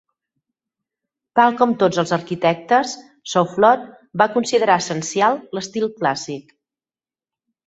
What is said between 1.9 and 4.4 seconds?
els arquitectes, Soufflot va